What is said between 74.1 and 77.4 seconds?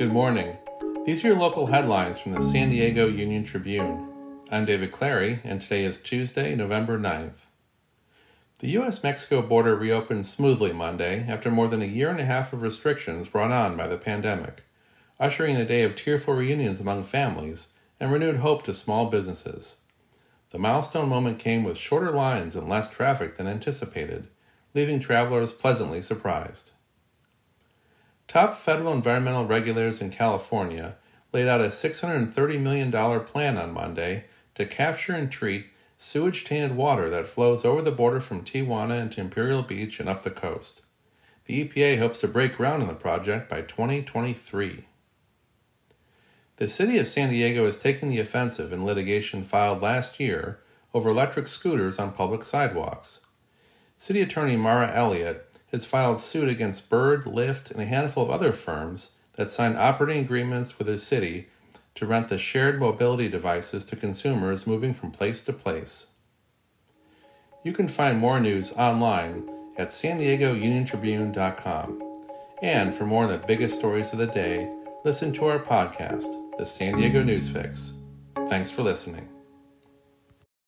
of the day, listen to our podcast, the San Diego